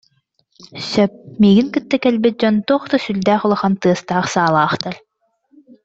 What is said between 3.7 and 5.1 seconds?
тыастаах саалаахтар